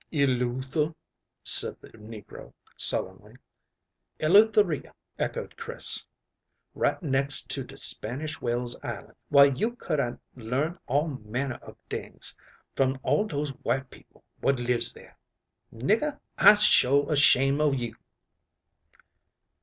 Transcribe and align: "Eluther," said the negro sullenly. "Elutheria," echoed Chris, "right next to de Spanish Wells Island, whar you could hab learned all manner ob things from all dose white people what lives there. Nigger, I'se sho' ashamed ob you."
"Eluther," 0.11 0.95
said 1.43 1.77
the 1.79 1.89
negro 1.89 2.53
sullenly. 2.75 3.35
"Elutheria," 4.19 4.93
echoed 5.19 5.55
Chris, 5.57 6.03
"right 6.73 6.99
next 7.03 7.51
to 7.51 7.63
de 7.63 7.77
Spanish 7.77 8.41
Wells 8.41 8.75
Island, 8.81 9.13
whar 9.29 9.45
you 9.45 9.75
could 9.75 9.99
hab 9.99 10.19
learned 10.35 10.79
all 10.87 11.07
manner 11.09 11.59
ob 11.61 11.77
things 11.87 12.35
from 12.75 12.99
all 13.03 13.25
dose 13.27 13.51
white 13.61 13.91
people 13.91 14.23
what 14.39 14.59
lives 14.59 14.91
there. 14.91 15.15
Nigger, 15.71 16.19
I'se 16.35 16.63
sho' 16.63 17.07
ashamed 17.07 17.61
ob 17.61 17.75
you." 17.75 17.95